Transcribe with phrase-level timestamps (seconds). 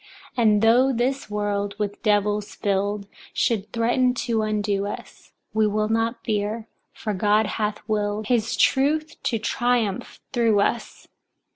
[0.35, 0.41] 3.
[0.43, 3.05] And though this world, with devils filled,
[3.35, 9.21] should threaten to undo us, we will not fear, for God hath willed his truth
[9.21, 11.07] to triumph through us.